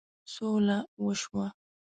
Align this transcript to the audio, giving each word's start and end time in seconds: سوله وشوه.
سوله 0.33 0.77
وشوه. 1.03 1.45